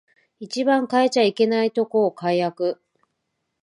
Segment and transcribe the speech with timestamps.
[0.39, 2.81] 一番変えちゃいけないとこを改悪